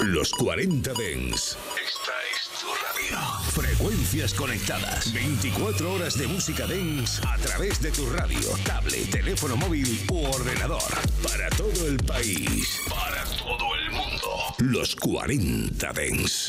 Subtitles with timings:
[0.00, 1.58] Los 40 Dens.
[1.76, 3.18] Esta es tu radio.
[3.50, 5.12] Frecuencias conectadas.
[5.12, 10.82] 24 horas de música Dens a través de tu radio, tablet, teléfono móvil u ordenador.
[11.22, 12.80] Para todo el país.
[12.88, 14.54] Para todo el mundo.
[14.58, 16.48] Los 40 Dens.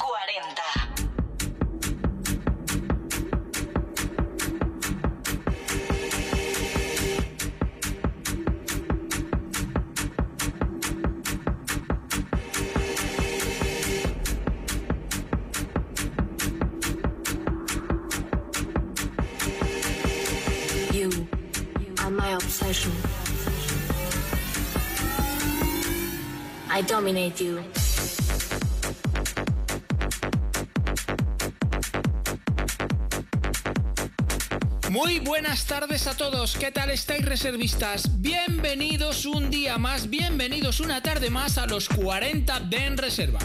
[34.89, 38.21] Muy buenas tardes a todos, ¿qué tal estáis reservistas?
[38.21, 43.39] Bienvenidos un día más, bienvenidos una tarde más a los 40 de En Reserva.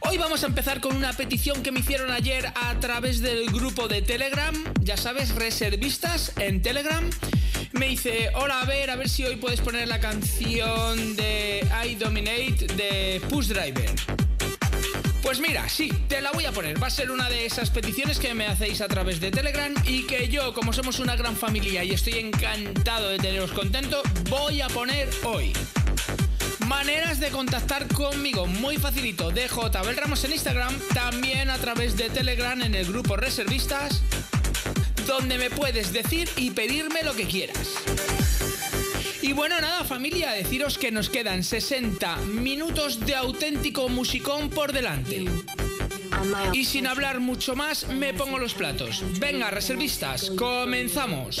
[0.00, 3.88] Hoy vamos a empezar con una petición que me hicieron ayer a través del grupo
[3.88, 7.08] de Telegram, ya sabes, reservistas en Telegram
[7.78, 11.94] me dice, hola, a ver, a ver si hoy puedes poner la canción de I
[11.94, 13.90] Dominate de Push Driver.
[15.22, 16.82] Pues mira, sí, te la voy a poner.
[16.82, 20.04] Va a ser una de esas peticiones que me hacéis a través de Telegram y
[20.06, 24.68] que yo, como somos una gran familia y estoy encantado de teneros contento, voy a
[24.68, 25.52] poner hoy.
[26.66, 29.30] Maneras de contactar conmigo, muy facilito.
[29.30, 34.02] Dejo Tabel Ramos en Instagram, también a través de Telegram en el grupo Reservistas
[35.08, 37.74] donde me puedes decir y pedirme lo que quieras.
[39.22, 45.24] Y bueno, nada familia, deciros que nos quedan 60 minutos de auténtico musicón por delante.
[46.52, 49.02] Y sin hablar mucho más, me pongo los platos.
[49.18, 51.40] Venga, reservistas, comenzamos.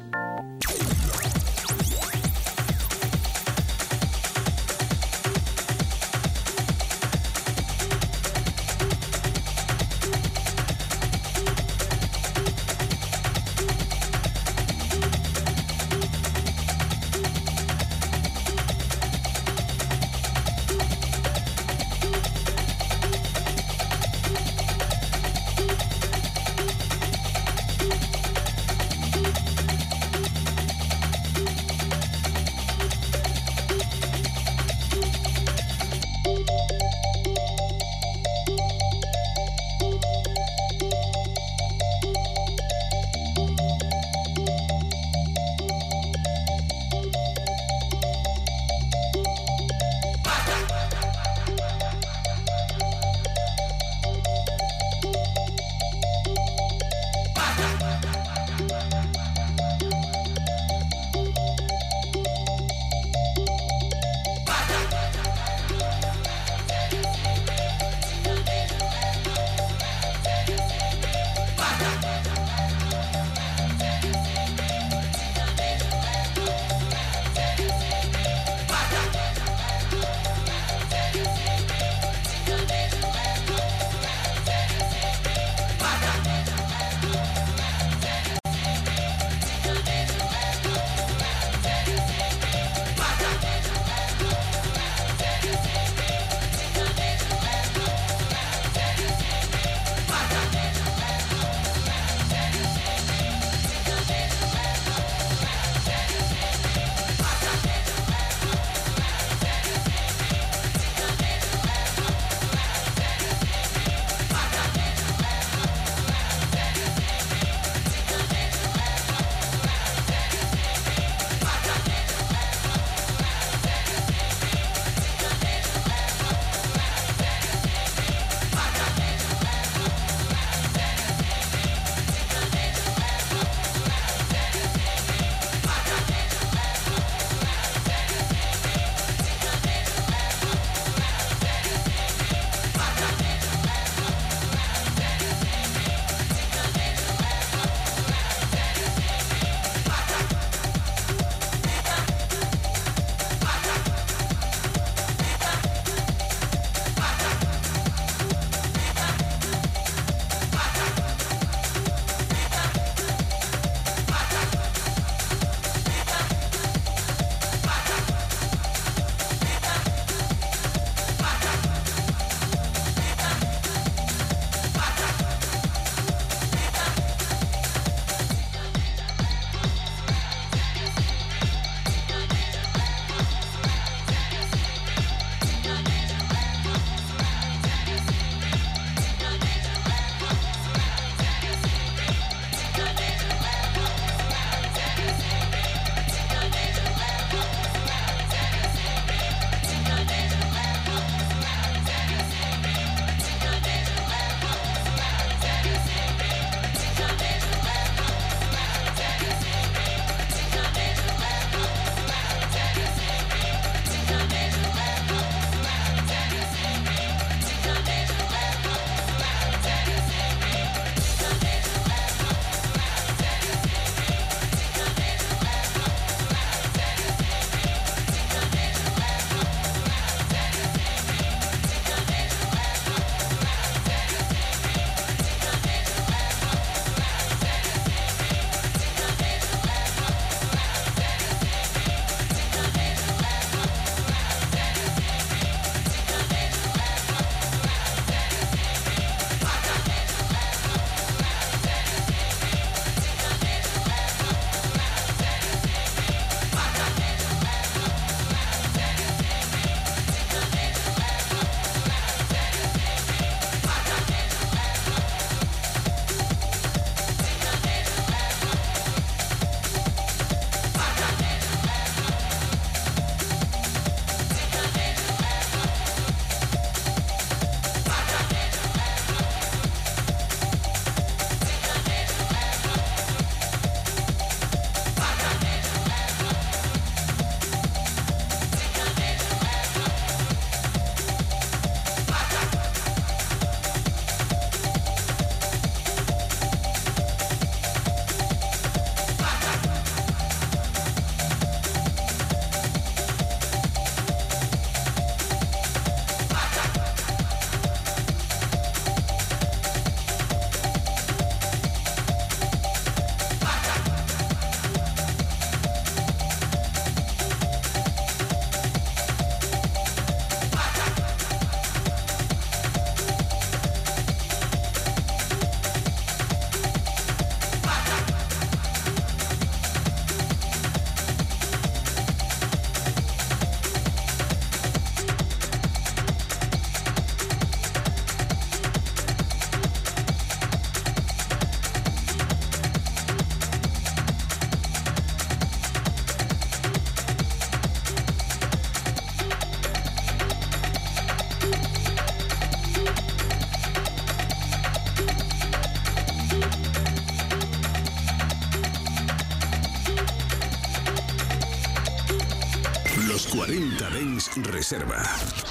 [364.43, 365.01] Reserva.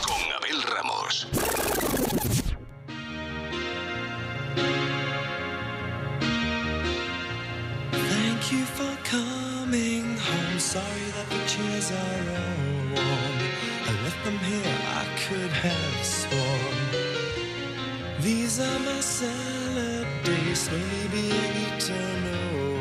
[0.06, 1.26] Con Abel Ramos.
[7.92, 10.58] Thank you for coming home.
[10.58, 13.36] Sorry that the chairs are all warm.
[13.86, 16.76] I left them here, I could have sworn.
[18.20, 22.22] These are my salad days, slowly being eaten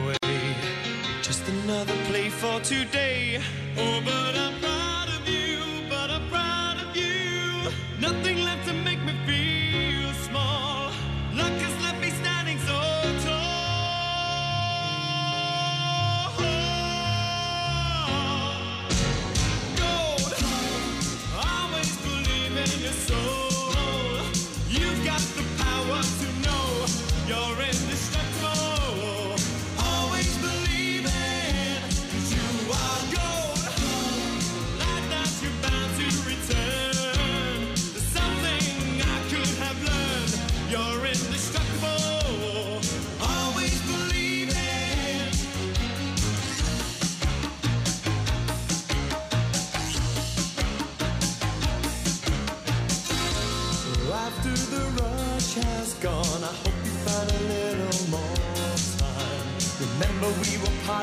[0.04, 0.56] away.
[1.22, 3.42] Just another play for today.
[3.78, 4.79] Oh, but I'm.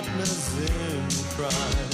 [0.07, 1.89] partners in crime.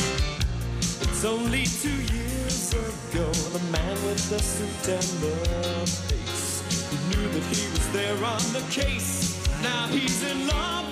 [1.02, 7.28] It's only two years ago, the man with the suit and the face who knew
[7.28, 9.38] that he was there on the case.
[9.62, 10.91] Now he's in love.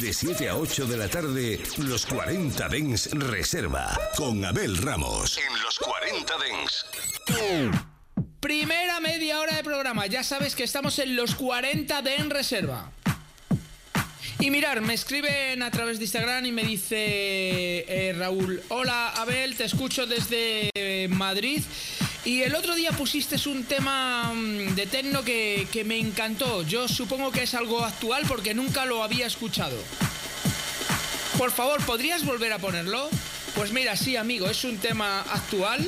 [0.00, 5.38] De 7 a 8 de la tarde, los 40 Dens Reserva, con Abel Ramos.
[5.38, 6.86] En los 40 Dens.
[8.40, 10.06] Primera media hora de programa.
[10.06, 12.90] Ya sabes que estamos en los 40 de En Reserva.
[14.40, 19.54] Y mirar, me escriben a través de Instagram y me dice eh, Raúl, hola Abel,
[19.56, 21.62] te escucho desde eh, Madrid.
[22.24, 26.62] Y el otro día pusiste un tema mm, de techno que, que me encantó.
[26.62, 29.76] Yo supongo que es algo actual porque nunca lo había escuchado.
[31.36, 33.10] Por favor, ¿podrías volver a ponerlo?
[33.54, 35.86] Pues mira, sí, amigo, es un tema actual.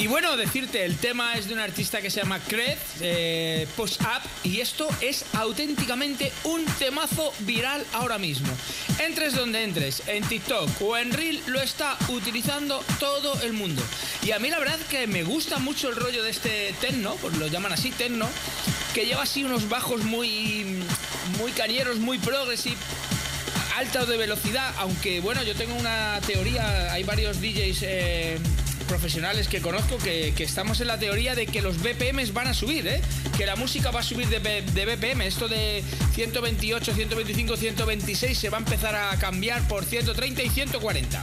[0.00, 4.00] Y bueno, decirte, el tema es de un artista que se llama Cred, eh, Post
[4.02, 8.46] Up, y esto es auténticamente un temazo viral ahora mismo.
[9.00, 13.82] Entres donde entres, en TikTok o en Reel, lo está utilizando todo el mundo.
[14.22, 17.36] Y a mí la verdad que me gusta mucho el rollo de este techno, pues
[17.36, 18.28] lo llaman así techno,
[18.94, 20.80] que lleva así unos bajos muy,
[21.38, 22.76] muy cañeros, muy progressive
[23.76, 28.38] alta de velocidad, aunque bueno, yo tengo una teoría, hay varios DJs eh,
[28.88, 32.88] profesionales que conozco que, estamos en la teoría de que los BPMs van a subir,
[32.88, 33.00] ¿eh?
[33.36, 38.56] que la música va a subir de BPM, esto de 128, 125, 126 se va
[38.56, 41.22] a empezar a cambiar por 130 y 140.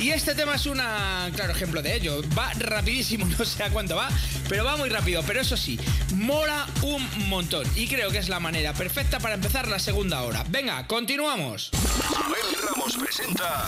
[0.00, 2.22] Y este tema es un claro ejemplo de ello.
[2.36, 4.08] Va rapidísimo, no sé a cuánto va,
[4.48, 5.22] pero va muy rápido.
[5.26, 5.78] Pero eso sí,
[6.14, 7.66] mola un montón.
[7.76, 10.42] Y creo que es la manera perfecta para empezar la segunda hora.
[10.48, 11.70] Venga, continuamos.
[12.16, 13.66] Abel Ramos presenta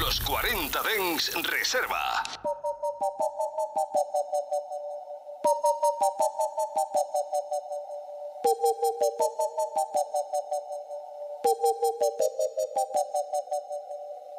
[0.00, 2.22] los 40 Dens Reserva.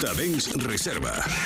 [0.00, 1.45] 40 Dens Reserva.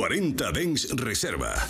[0.00, 1.69] 40 Dens Reserva.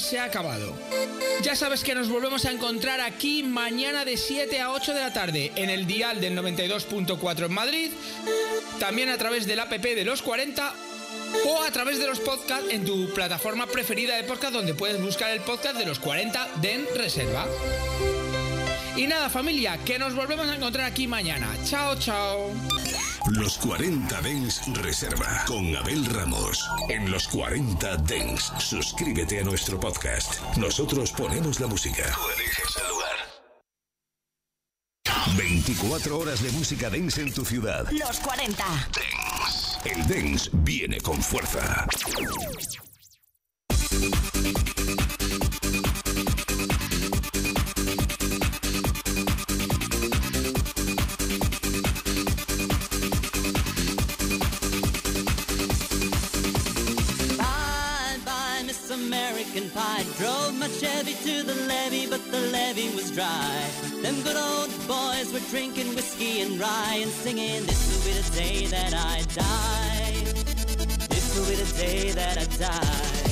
[0.00, 0.74] Se ha acabado.
[1.42, 5.12] Ya sabes que nos volvemos a encontrar aquí mañana de 7 a 8 de la
[5.12, 7.90] tarde en el dial del 92.4 en Madrid,
[8.78, 10.72] también a través del app de los 40
[11.46, 15.30] o a través de los podcasts en tu plataforma preferida de podcast donde puedes buscar
[15.30, 17.46] el podcast de los 40 Den Reserva.
[18.96, 21.48] Y nada familia, que nos volvemos a encontrar aquí mañana.
[21.64, 22.52] Chao, chao.
[23.30, 26.68] Los 40 Dens Reserva con Abel Ramos.
[26.90, 30.40] En los 40 Dens, suscríbete a nuestro podcast.
[30.58, 32.02] Nosotros ponemos la música.
[32.14, 33.16] Tú eliges el lugar.
[35.38, 37.86] 24 horas de música dance en tu ciudad.
[37.92, 38.64] Los 40.
[39.86, 41.86] El dance viene con fuerza.
[61.04, 63.70] Chevy to the levee, but the levee was dry.
[64.00, 68.36] Them good old boys were drinking whiskey and rye and singing, This will be the
[68.36, 70.14] day that I die.
[71.10, 73.23] This will be the day that I die.